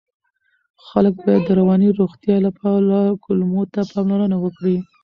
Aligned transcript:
خلک 0.87 1.13
باید 1.23 1.41
د 1.45 1.49
رواني 1.59 1.89
روغتیا 1.99 2.37
لپاره 2.47 2.97
کولمو 3.23 3.61
ته 3.73 3.81
پاملرنه 3.91 4.37
وکړي. 4.39 4.77